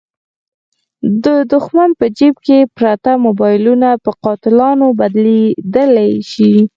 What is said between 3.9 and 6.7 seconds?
په قاتلانو بدلېدلای شي.